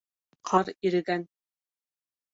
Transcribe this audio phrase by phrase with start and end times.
[0.51, 1.27] Ҡар ирегән